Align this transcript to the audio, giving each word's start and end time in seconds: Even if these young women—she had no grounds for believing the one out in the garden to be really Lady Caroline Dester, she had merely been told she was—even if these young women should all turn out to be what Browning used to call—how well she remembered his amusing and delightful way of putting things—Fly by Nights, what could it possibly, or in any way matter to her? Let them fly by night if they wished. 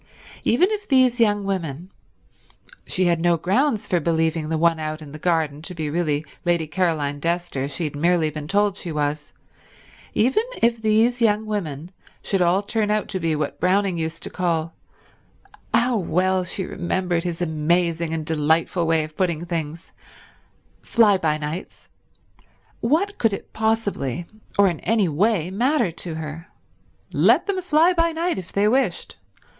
Even 0.43 0.71
if 0.71 0.87
these 0.87 1.19
young 1.19 1.43
women—she 1.43 3.05
had 3.05 3.19
no 3.21 3.37
grounds 3.37 3.85
for 3.85 3.99
believing 3.99 4.49
the 4.49 4.57
one 4.57 4.79
out 4.79 4.99
in 4.99 5.11
the 5.11 5.19
garden 5.19 5.61
to 5.61 5.75
be 5.75 5.91
really 5.91 6.25
Lady 6.43 6.65
Caroline 6.65 7.21
Dester, 7.21 7.69
she 7.69 7.83
had 7.83 7.95
merely 7.95 8.31
been 8.31 8.47
told 8.47 8.77
she 8.77 8.91
was—even 8.91 10.41
if 10.59 10.81
these 10.81 11.21
young 11.21 11.45
women 11.45 11.91
should 12.23 12.41
all 12.41 12.63
turn 12.63 12.89
out 12.89 13.09
to 13.09 13.19
be 13.19 13.35
what 13.35 13.59
Browning 13.59 13.95
used 13.95 14.23
to 14.23 14.31
call—how 14.31 15.97
well 15.97 16.43
she 16.45 16.65
remembered 16.65 17.23
his 17.23 17.39
amusing 17.39 18.11
and 18.11 18.25
delightful 18.25 18.87
way 18.87 19.03
of 19.03 19.15
putting 19.15 19.45
things—Fly 19.45 21.19
by 21.19 21.37
Nights, 21.37 21.87
what 22.79 23.19
could 23.19 23.33
it 23.33 23.53
possibly, 23.53 24.25
or 24.57 24.67
in 24.67 24.79
any 24.79 25.07
way 25.07 25.51
matter 25.51 25.91
to 25.91 26.15
her? 26.15 26.47
Let 27.13 27.45
them 27.45 27.61
fly 27.61 27.93
by 27.93 28.13
night 28.13 28.39
if 28.39 28.51
they 28.51 28.67
wished. 28.67 29.17